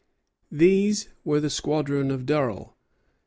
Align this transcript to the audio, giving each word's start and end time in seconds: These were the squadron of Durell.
These 0.51 1.09
were 1.23 1.39
the 1.39 1.51
squadron 1.51 2.09
of 2.09 2.25
Durell. 2.25 2.75